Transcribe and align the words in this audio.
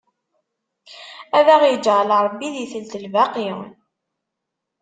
Ad 1.37 1.47
aɣ-iǧɛel 1.55 2.09
Ṛebbi 2.25 2.47
di 2.53 2.65
telt 2.71 2.93
lbaqi! 3.03 3.49